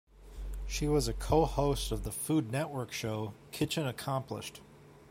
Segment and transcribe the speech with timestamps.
[0.67, 4.59] She was a co-host of the Food Network show "Kitchen Accomplished".